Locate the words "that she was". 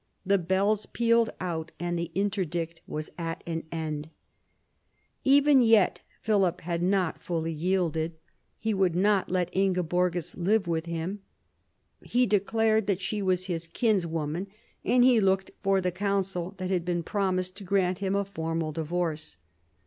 12.87-13.45